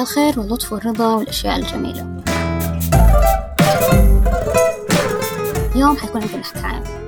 [0.00, 2.22] الخير واللطف والرضا والأشياء الجميلة.
[5.74, 7.00] اليوم حيكون عندنا حكاية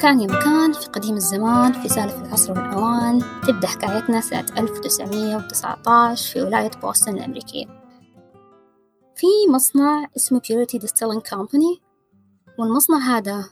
[0.00, 6.42] كان يا مكان في قديم الزمان في سالف العصر والأوان تبدأ حكايتنا سنة 1919 في
[6.42, 7.66] ولاية بوسطن الأمريكية.
[9.14, 11.85] في مصنع اسمه Purity Distilling Company
[12.58, 13.44] والمصنع هذا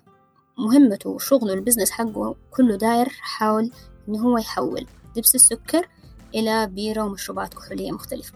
[0.58, 3.70] مهمته وشغله البزنس حقه كله داير حول
[4.08, 4.86] إنه هو يحول
[5.16, 5.88] دبس السكر
[6.34, 8.32] إلى بيرة ومشروبات كحولية مختلفة.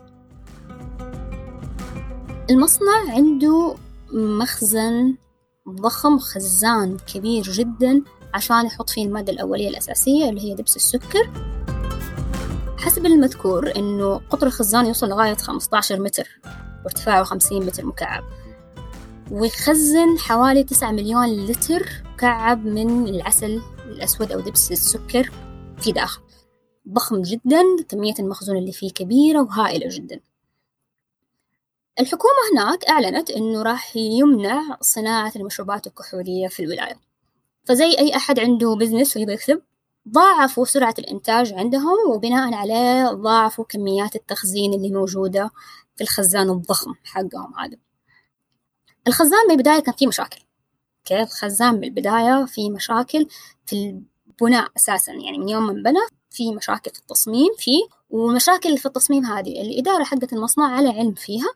[2.51, 3.75] المصنع عنده
[4.13, 5.17] مخزن
[5.69, 8.03] ضخم خزان كبير جدا
[8.35, 11.31] عشان يحط فيه المادة الأولية الأساسية اللي هي دبس السكر.
[12.79, 16.41] حسب المذكور إنه قطر الخزان يوصل لغاية 15 متر
[16.85, 18.25] وارتفاعه 50 متر مكعب.
[19.33, 25.31] ويخزن حوالي 9 مليون لتر مكعب من العسل الأسود أو دبس السكر
[25.81, 26.21] في داخل.
[26.89, 30.21] ضخم جدا كمية المخزون اللي فيه كبيرة وهائلة جدا.
[32.01, 37.01] الحكومة هناك أعلنت إنه راح يمنع صناعة المشروبات الكحولية في الولاية.
[37.65, 39.63] فزي أي أحد عنده بزنس ويبغى يكسب
[40.09, 45.51] ضاعفوا سرعة الإنتاج عندهم وبناء عليه ضاعفوا كميات التخزين اللي موجودة
[45.97, 47.88] في الخزان الضخم حقهم هذا.
[49.07, 50.41] الخزان من البداية كان فيه مشاكل.
[51.05, 53.27] كيف الخزان بالبداية في مشاكل
[53.67, 55.13] في البناء أساسا.
[55.13, 59.63] يعني من يوم ما انبنى في مشاكل في التصميم فيه ومشاكل في التصميم هذه.
[59.63, 61.49] الإدارة حقت المصنع على علم فيها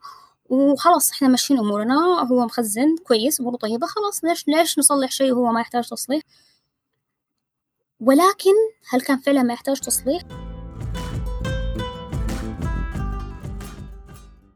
[0.51, 1.95] وخلاص إحنا ماشيين أمورنا.
[2.31, 6.23] هو مخزن كويس أموره طيبة خلاص ليش ليش نصلح شيء وهو ما يحتاج تصليح؟
[8.01, 8.55] ولكن
[8.89, 10.23] هل كان فعلا ما يحتاج تصليح؟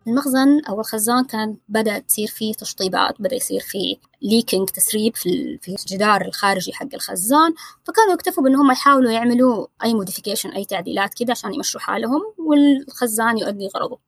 [0.07, 5.69] المخزن أو الخزان كان بدأ تصير فيه تشطيبات بدأ يصير فيه leaking تسريب في في
[5.69, 7.55] الجدار الخارجي حق الخزان.
[7.85, 13.69] فكانوا يكتفوا بأنهم يحاولوا يعملوا أي modification أي تعديلات كده عشان يمشوا حالهم والخزان يؤدي
[13.77, 13.99] غرضه.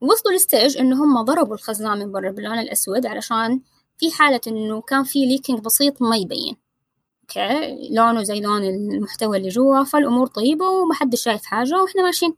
[0.00, 3.60] وصلوا ل stage إنه هم ضربوا الخزان من برا باللون الأسود علشان
[3.98, 6.56] في حالة إنه كان في leaking بسيط ما يبين.
[7.22, 12.36] أوكي؟ لونه زي لون المحتوى اللي جوا فالأمور طيبة ومحدش شايف حاجة وإحنا ماشيين.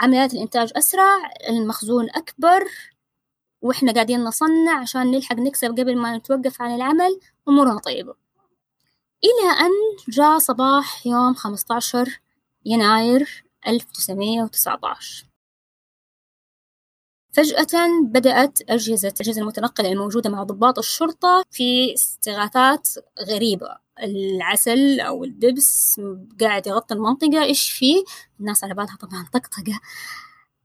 [0.00, 2.64] عمليات الإنتاج أسرع المخزون أكبر
[3.62, 8.14] وإحنا قاعدين نصنع عشان نلحق نكسب قبل ما نتوقف عن العمل أمورنا طيبة.
[9.24, 9.70] إلى أن
[10.08, 12.20] جاء صباح يوم 15
[12.64, 15.28] يناير 1919
[17.32, 22.88] فجأة بدأت أجهزة الأجهزة المتنقلة الموجودة مع ضباط الشرطة في استغاثات
[23.20, 23.76] غريبة.
[24.02, 26.00] العسل أو الدبس
[26.40, 28.04] قاعد يغطي المنطقة إيش فيه؟
[28.40, 29.80] الناس على بالها طبعا طقطقة.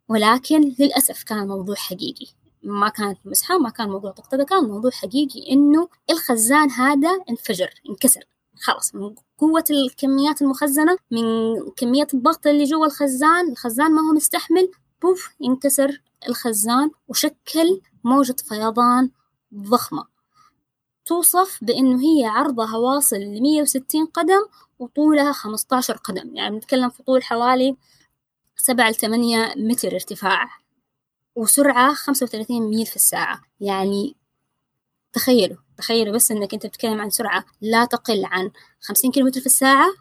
[0.09, 2.25] ولكن للأسف كان الموضوع حقيقي.
[2.63, 8.23] ما كانت مسحة ما كان موضوع طقطقة كان موضوع حقيقي إنه الخزان هذا انفجر انكسر.
[8.61, 11.21] خلاص من قوة الكميات المخزنة من
[11.77, 14.71] كمية الضغط اللي جوا الخزان الخزان ما هو مستحمل
[15.01, 19.09] بوف انكسر الخزان وشكل موجة فيضان
[19.55, 20.12] ضخمة.
[21.06, 24.46] توصف بأنه هي عرضها واصل لمية وستين قدم
[24.80, 26.36] وطولها خمسطاشر قدم.
[26.36, 27.78] يعني بنتكلم في طول حوالي
[28.56, 30.50] سبعة لثمانية متر ارتفاع
[31.36, 33.42] وسرعة خمسة وثلاثين ميل في الساعة.
[33.59, 34.16] يعني
[35.13, 39.94] تخيلوا تخيلوا بس إنك أنت بتتكلم عن سرعة لا تقل عن خمسين كيلومتر في الساعة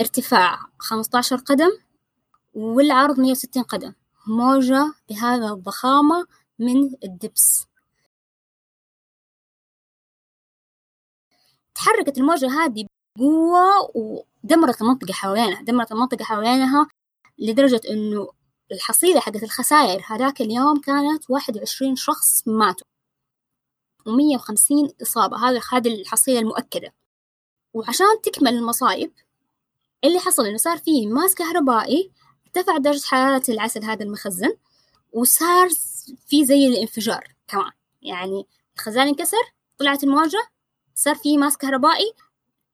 [0.00, 1.70] ارتفاع خمسطاشر قدم
[2.54, 3.92] والعرض مية وستين قدم.
[4.26, 6.26] موجة بهذا الضخامة
[6.58, 7.69] من الدبس.
[11.80, 12.86] تحركت الموجة هذه
[13.18, 16.88] بقوة ودمرت المنطقة حوالينها دمرت المنطقة حوالينها
[17.38, 18.28] لدرجة إنه
[18.72, 22.86] الحصيلة حقت الخسائر هذاك اليوم كانت واحد وعشرين شخص ماتوا
[24.06, 25.48] ومية وخمسين إصابة.
[25.48, 26.94] هذا هذه الحصيلة المؤكدة.
[27.74, 29.12] وعشان تكمل المصايب
[30.04, 32.10] اللي حصل إنه صار فيه ماس كهربائي
[32.46, 34.56] ارتفع درجة حرارة العسل هذا المخزن
[35.12, 35.68] وصار
[36.26, 37.72] في زي الانفجار كمان.
[38.02, 38.46] يعني
[38.76, 40.50] الخزان انكسر طلعت الموجة
[40.94, 42.12] صار في ماس كهربائي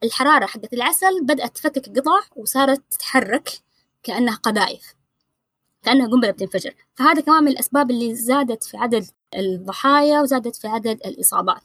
[0.04, 3.50] الحرارة حقت العسل بدأت تفكك قطع وصارت تتحرك
[4.02, 4.94] كأنها قذائف
[5.82, 6.74] كأنها قنبلة بتنفجر.
[6.94, 11.62] فهذا كمان من الأسباب اللي زادت في عدد الضحايا وزادت في عدد الإصابات.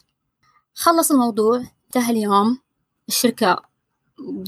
[0.74, 2.58] خلص الموضوع انتهى اليوم.
[3.08, 3.62] الشركة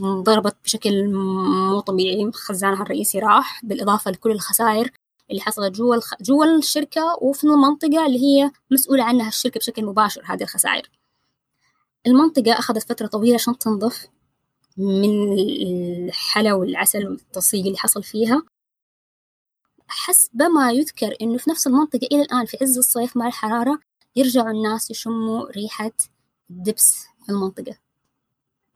[0.02, 4.90] ضربت بشكل مو طبيعي خزانها الرئيسي راح بالإضافة لكل الخسائر
[5.30, 6.14] اللي حصلت جوا الخ...
[6.20, 10.90] جوا الشركة وفي المنطقة اللي هي مسؤولة عنها الشركة بشكل مباشر هذه الخسائر.
[12.06, 14.06] المنطقة أخذت فترة طويلة عشان تنظف
[14.76, 15.32] من
[16.08, 18.42] الحلا والعسل والتصيق اللي حصل فيها.
[19.88, 23.80] حسب ما يذكر إنه في نفس المنطقة إلى الآن في عز الصيف مع الحرارة
[24.16, 25.92] يرجعوا الناس يشموا ريحة
[26.50, 27.78] الدبس في المنطقة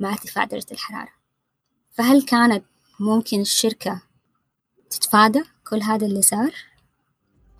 [0.00, 1.12] مع ارتفاع درجة الحرارة.
[1.90, 2.64] فهل كانت
[3.00, 4.02] ممكن الشركة
[4.90, 6.54] تتفادى كل هذا اللي صار؟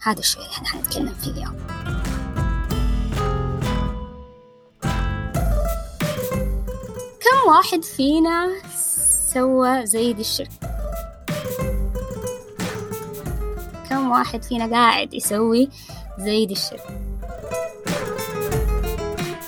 [0.02, 1.97] هذا الشيء اللي إحنا حنتكلم فيه اليوم.
[7.48, 8.52] واحد فينا
[9.32, 10.68] سوى زي دي الشركة.
[13.90, 15.68] كم واحد فينا قاعد يسوي
[16.18, 17.00] زي دي الشركة؟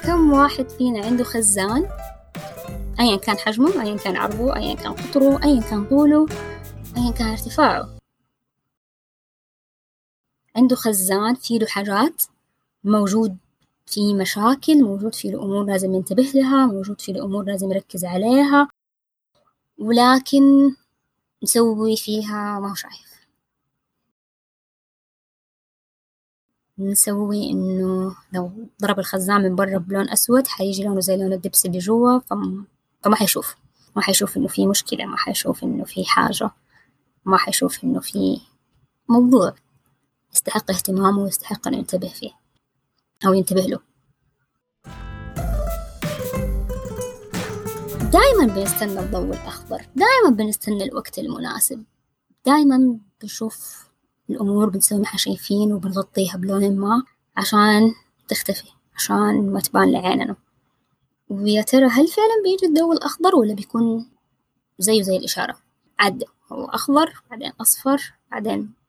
[0.03, 1.89] كم واحد فينا عنده خزان؟
[3.01, 6.27] أيا كان حجمه أيا كان عرضه أيا كان قطره أيا كان طوله
[6.97, 7.89] أيا كان ارتفاعه.
[10.57, 12.23] عنده خزان فيه حاجات
[12.85, 13.37] موجود
[13.91, 18.69] في مشاكل موجود فيه أمور لازم ينتبه لها موجود فيه أمور لازم يركز عليها
[19.79, 20.43] ولكن
[21.43, 23.11] مسوي فيها ما هو شايف.
[26.79, 28.53] نسوي إنه لو
[28.83, 32.65] ضرب الخزان من برا بلون أسود حيجي لونه زي لون الدبس اللي جوا فم...
[33.03, 33.57] فما حيشوف.
[33.97, 36.51] ما حيشوف إنه في مشكلة ما حيشوف إنه في حاجة
[37.25, 38.41] ما حيشوف إنه في
[39.09, 39.55] موضوع.
[40.33, 42.40] يستحق اهتمامه ويستحق أن ينتبه فيه.
[43.27, 43.81] أو ينتبه له.
[48.13, 49.87] دائما بنستنى الضوء الأخضر.
[49.97, 51.85] دائما بنستنى الوقت المناسب.
[52.47, 53.89] دائما بنشوف
[54.31, 57.03] الأمور بنسوي ما شايفين وبنغطيها بلون ما
[57.37, 57.95] عشان
[58.29, 60.37] تختفي عشان ما تبان لعيننا.
[61.29, 64.11] ويا ترى هل فعلا بيجي الضوء الأخضر ولا بيكون
[64.79, 65.57] زيه زي الإشارة؟
[65.99, 68.80] عدى هو أخضر بعدين أصفر بعدين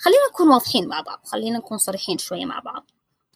[0.00, 2.90] خلينا نكون واضحين مع بعض خلينا نكون صريحين شوية مع بعض.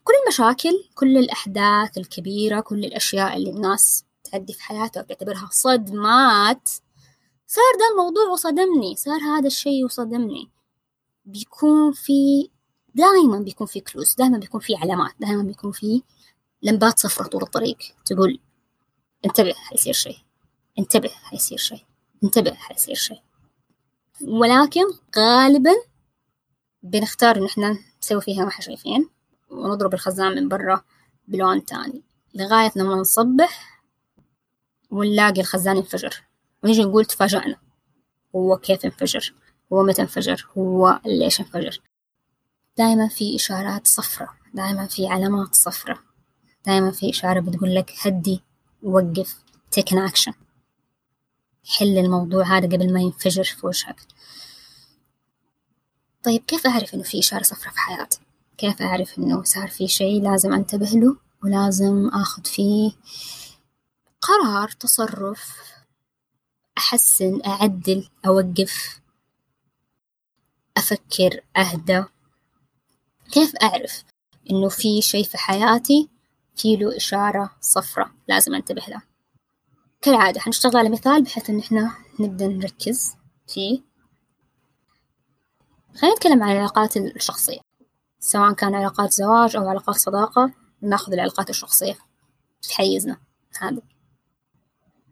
[0.04, 6.68] كل المشاكل كل الأحداث الكبيرة كل الأشياء اللي الناس تعدي في حياتها وتعتبرها صدمات
[7.46, 10.50] صار ده الموضوع وصدمني صار هذا الشيء وصدمني.
[11.24, 12.50] بيكون في
[12.94, 16.02] دائما بيكون في كلوز دائما بيكون في علامات دائما بيكون في
[16.62, 17.78] لمبات صفرة طول الطريق.
[18.04, 18.40] تقول
[19.24, 20.18] انتبه حيصير شيء.
[20.78, 21.84] انتبه حيصير شيء.
[22.24, 23.20] انتبه حيصير شيء.
[24.22, 24.84] ولكن
[25.18, 25.74] غالبا
[26.84, 29.08] بنختار إن إحنا نسوي فيها ما شايفين
[29.50, 30.82] ونضرب الخزان من برا
[31.28, 32.02] بلون تاني
[32.34, 33.82] لغاية لما نصبح
[34.90, 36.22] ونلاقي الخزان انفجر
[36.62, 37.56] ونيجي نقول تفاجأنا
[38.36, 39.34] هو كيف انفجر؟
[39.72, 41.80] هو متى انفجر؟ هو ليش انفجر؟
[42.78, 45.98] دائما في إشارات صفرة دائما في علامات صفرة
[46.66, 48.42] دائما في إشارة بتقول لك هدي
[48.82, 49.36] وقف
[49.76, 50.32] take an action.
[51.78, 54.00] حل الموضوع هذا قبل ما ينفجر في وجهك.
[56.24, 58.18] طيب كيف أعرف إنه في إشارة صفرة في حياتي؟
[58.58, 62.92] كيف أعرف إنه صار في شيء لازم أنتبه له ولازم آخذ فيه
[64.20, 65.56] قرار تصرف
[66.78, 69.00] أحسن أعدل أوقف
[70.76, 72.04] أفكر أهدى؟
[73.32, 74.04] كيف أعرف
[74.50, 76.08] إنه في شيء في حياتي
[76.56, 79.02] في له إشارة صفرة لازم أنتبه له؟
[80.02, 83.14] كالعادة حنشتغل على مثال بحيث إن إحنا نبدأ نركز
[83.48, 83.93] فيه.
[86.00, 87.60] خلينا نتكلم عن العلاقات الشخصية
[88.20, 90.52] سواء كان علاقات زواج أو علاقات صداقة
[90.82, 91.94] نأخذ العلاقات الشخصية
[92.62, 93.16] في حيزنا
[93.60, 93.82] هذا.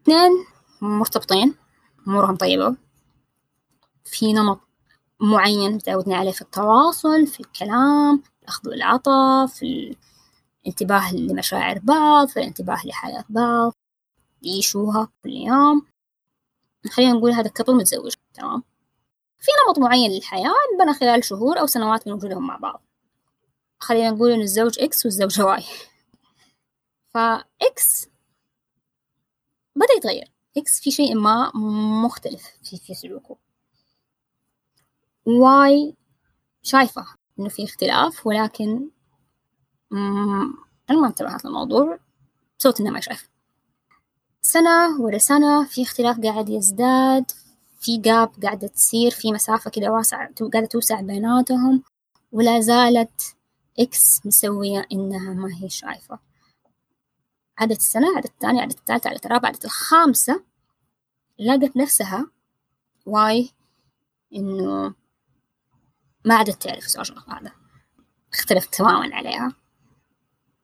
[0.03, 0.31] اثنين
[0.81, 1.55] مرتبطين
[2.07, 2.75] أمورهم طيبة.
[4.05, 4.59] في نمط
[5.19, 9.95] معين تعودنا عليه في التواصل في الكلام الأخذ والعطاء في
[10.61, 13.73] الانتباه لمشاعر بعض في الانتباه لحياة بعض.
[14.41, 15.85] يعيشوها كل يوم.
[16.91, 18.63] خلينا نقول هذا couple متزوج تمام؟
[19.43, 22.83] في نمط معين للحياة انبنى خلال شهور أو سنوات من وجودهم مع بعض.
[23.79, 25.63] خلينا نقول إن الزوج X والزوجة Y
[27.09, 28.07] ف X
[29.75, 30.31] بدأ يتغير.
[30.57, 31.51] X في شيء ما
[32.05, 33.37] مختلف في في سلوكه.
[35.25, 35.95] Y
[36.61, 37.05] شايفة
[37.39, 38.89] إنه في اختلاف ولكن
[40.89, 41.99] أنا ما انتبهت للموضوع.
[42.57, 43.29] سوت إنها ما شايفة
[44.41, 47.31] سنة ورا سنة في اختلاف قاعد يزداد.
[47.83, 51.83] في جاب قاعدة تصير في مسافة كده واسعة قاعدة توسع بيناتهم
[52.31, 53.35] ولا زالت
[53.79, 56.19] إكس مسوية إنها ما هي شايفة.
[57.57, 60.43] عدت السنة عدت الثانية عدت الثالثة عدت الرابعة عدت الخامسة
[61.39, 62.27] لقت نفسها
[63.05, 63.49] Y
[64.35, 64.93] إنه
[66.25, 67.51] ما عادت تعرف زوجها هذا
[68.33, 69.53] اختلفت تماما عليها.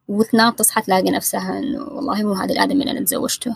[0.07, 3.55] وتنام تصحى تلاقي نفسها إنه والله مو هذا الآدمي اللي أنا تزوجته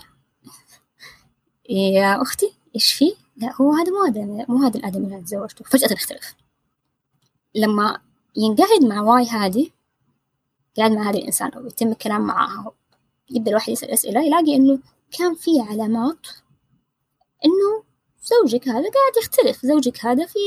[1.70, 5.64] يا أختي إيش فيه لا هو هذا مو هذا مو هذا الآدمي اللي تزوجته.
[5.64, 6.34] فجأة نختلف
[7.54, 8.00] لما
[8.36, 9.70] ينقعد مع Y هذه
[10.76, 12.72] قاعد مع هذا الإنسان أو يتم الكلام معاها
[13.30, 14.78] يبدأ الواحد يسأل أسئلة يلاقي إنه
[15.18, 16.26] كان في علامات
[17.44, 17.84] إنه
[18.22, 19.66] زوجك هذا قاعد يختلف.
[19.66, 20.38] زوجك هذا في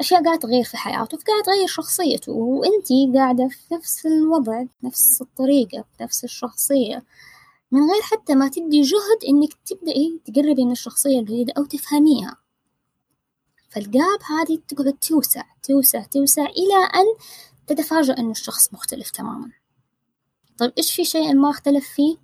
[0.00, 5.84] أشياء قاعدة تغير في حياته فقاعد تغير شخصيته وأنتي قاعدة في نفس الوضع نفس الطريقة
[6.00, 7.02] نفس الشخصية.
[7.74, 12.36] من غير حتى ما تدي جهد إنك تبدأي تقربي من الشخصية الجديدة أو تفهميها.
[13.70, 17.04] فالجاب هذه تقعد توسع توسع توسع إلى أن
[17.66, 19.50] تتفاجأ إنه الشخص مختلف تماما.
[20.58, 22.16] طيب إيش في شيء ما اختلف فيه؟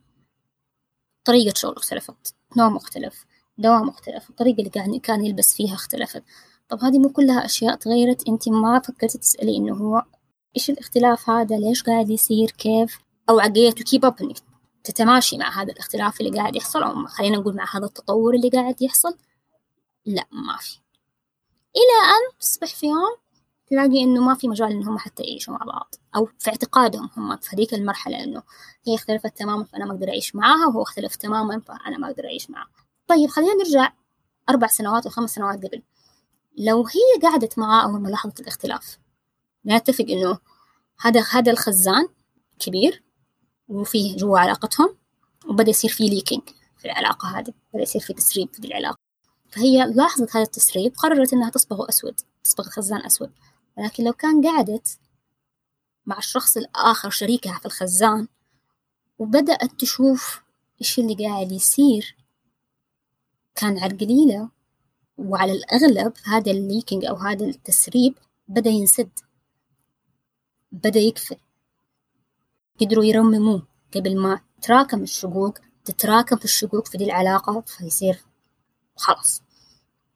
[1.24, 3.26] طريقة شغله اختلفت نوع مختلف
[3.58, 6.22] دواء مختلف الطريقة اللي كان يلبس فيها اختلفت.
[6.68, 10.04] طب هذه مو كلها أشياء تغيرت أنت ما فكرتي تسألي إنه هو
[10.56, 12.98] إيش الاختلاف هذا؟ ليش قاعد يصير؟ كيف؟
[13.30, 14.49] أو عقلية كيب أب إنك
[14.84, 18.82] تتماشي مع هذا الاختلاف اللي قاعد يحصل أو خلينا نقول مع هذا التطور اللي قاعد
[18.82, 19.16] يحصل.
[20.06, 20.78] لا ما في.
[21.76, 23.16] إلى أن تصبح في يوم
[23.70, 27.56] تلاقي إنه ما في مجال إنهم حتى يعيشوا مع بعض أو في اعتقادهم هم في
[27.56, 28.42] هذيك المرحلة إنه
[28.86, 32.50] هي اختلفت تماما فأنا ما أقدر أعيش معاها وهو اختلف تماما فأنا ما أقدر أعيش
[32.50, 32.66] معاه
[33.08, 33.92] طيب خلينا نرجع
[34.48, 35.82] أربع سنوات أو خمس سنوات قبل.
[36.58, 38.98] لو هي قعدت معاه أول ما لاحظت الاختلاف
[39.66, 40.38] نتفق إنه
[41.00, 42.08] هذا هذا الخزان
[42.58, 43.02] كبير
[43.70, 44.96] وفيه جوا علاقتهم
[45.48, 46.42] وبدأ يصير فيه ليكينج
[46.78, 48.98] في العلاقة هذه بدأ يصير في تسريب في العلاقة.
[49.50, 53.30] فهي لاحظت هذا التسريب قررت إنها تصبغه أسود تصبغ الخزان أسود.
[53.78, 54.98] ولكن لو كان قعدت
[56.06, 58.28] مع الشخص الآخر شريكها في الخزان
[59.18, 60.42] وبدأت تشوف
[60.80, 62.16] إيش اللي قاعد يصير
[63.54, 64.50] كان على القليلة
[65.18, 68.14] وعلى الأغلب هذا الليكينج أو هذا التسريب
[68.48, 69.10] بدأ ينسد
[70.72, 71.36] بدأ يكفي
[72.80, 73.62] قدروا يرمموه
[73.94, 78.24] قبل ما تراكم الشقوق تتراكم في الشقوق في دي العلاقة فيصير
[78.96, 79.42] خلاص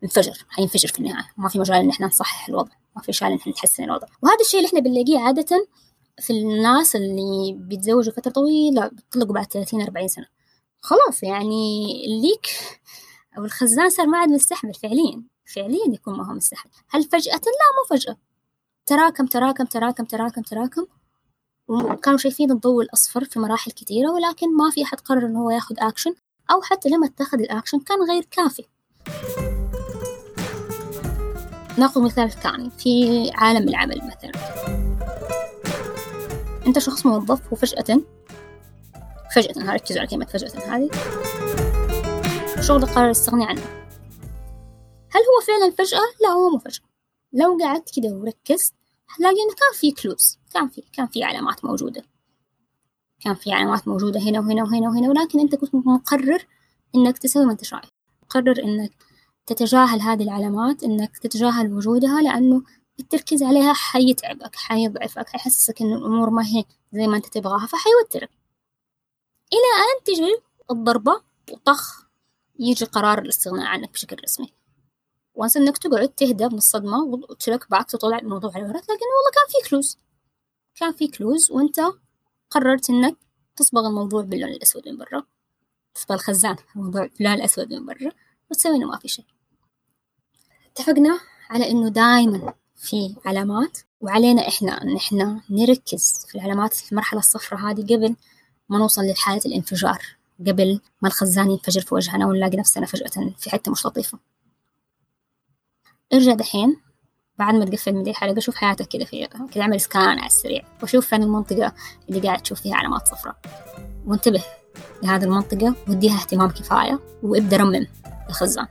[0.04, 1.30] انفجر حينفجر في النهاية.
[1.36, 4.06] ما في مجال إن إحنا نصحح الوضع ما في مجال إن إحنا نحسن الوضع.
[4.22, 5.68] وهذا الشيء اللي إحنا بنلاقيه عادة
[6.20, 10.26] في الناس اللي بيتزوجوا فترة طويلة بيطلقوا بعد 30 40 سنة.
[10.80, 12.46] خلاص يعني الليك
[13.38, 15.22] أو الخزان صار ما عاد مستحمل فعليا
[15.54, 16.72] فعليا يكون ما هو مستحمل.
[16.90, 17.40] هل فجأة؟ لا
[17.78, 18.16] مو فجأة.
[18.86, 20.86] تراكم تراكم تراكم تراكم تراكم.
[21.68, 25.78] وكانوا شايفين الضوء الأصفر في مراحل كثيرة ولكن ما في أحد قرر إنه هو ياخد
[25.78, 26.14] أكشن
[26.50, 28.64] أو حتى لما اتخذ الأكشن كان غير كافي.
[31.78, 34.32] نأخذ مثال ثاني في عالم العمل مثلا.
[36.66, 38.00] أنت شخص موظف وفجأة
[39.34, 40.90] فجأة ركزوا على كلمة فجأة هذه.
[42.60, 43.62] شغلك قرر يستغني عنه.
[45.10, 46.84] هل هو فعلا فجأة؟ لا هو مو فجأة.
[47.32, 48.74] لو قعدت كده وركزت
[49.08, 52.04] هتلاقي إنه كان في كلوز كان في كان في علامات موجودة.
[53.20, 56.46] كان في علامات موجودة هنا وهنا وهنا وهنا ولكن أنت كنت مقرر
[56.94, 57.90] إنك تسوي ما أنت شايف.
[58.22, 58.92] مقرر إنك
[59.46, 62.62] تتجاهل هذه العلامات إنك تتجاهل وجودها لأنه
[63.00, 68.30] التركيز عليها حيتعبك حيضعفك حيحسسك إنه الأمور ما هي زي ما أنت تبغاها فحيوترك.
[69.52, 72.06] إلى أن تجي الضربة وطخ
[72.58, 74.52] يجي قرار الاستغناء عنك بشكل رسمي.
[75.34, 79.62] وانس انك تقعد تهدى من الصدمة وتلك بعد تطلع الموضوع على ورا لكن والله كان
[79.62, 79.98] في كلوز
[80.74, 81.80] كان في كلوز وانت
[82.50, 83.16] قررت انك
[83.56, 85.22] تصبغ الموضوع باللون الأسود من برا.
[85.94, 88.12] تصبغ الخزان الموضوع باللون الأسود من برا
[88.50, 89.24] وتسوي إنه ما في شيء.
[90.72, 97.20] اتفقنا على إنه دائما في علامات وعلينا إحنا إن إحنا نركز في العلامات في المرحلة
[97.20, 98.16] الصفراء هذه قبل
[98.68, 100.02] ما نوصل لحالة الانفجار
[100.40, 104.18] قبل ما الخزان ينفجر في وجهنا ونلاقي نفسنا فجأة في حتة مش لطيفة.
[106.14, 106.76] ارجع دحين
[107.38, 110.62] بعد ما تقفل من دي الحلقة شوف حياتك كده فيها كده أعمل سكان على السريع.
[110.82, 111.72] وشوف فين المنطقة
[112.08, 113.36] اللي قاعد تشوف فيها علامات صفراء.
[114.06, 114.42] وانتبه
[115.02, 117.86] لهذه المنطقة واديها اهتمام كفاية وابدأ رمم
[118.28, 118.66] الخزان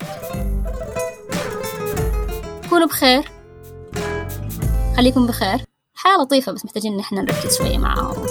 [2.70, 3.32] كونوا بخير.
[4.98, 5.62] خليكم بخير.
[5.94, 8.26] حياة لطيفة بس محتاجين إن إحنا نركز شوية معاهم.